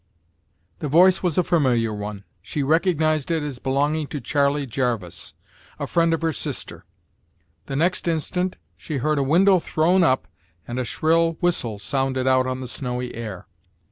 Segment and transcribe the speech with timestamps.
[0.79, 2.23] The voice was a familiar one.
[2.41, 5.35] She recognised it as belonging to Charley Jarvis,
[5.77, 6.85] a friend of her sister.
[7.67, 10.27] The next instant she heard a window thrown up,
[10.67, 13.45] and a shrill whistle sounded out on the snowy air.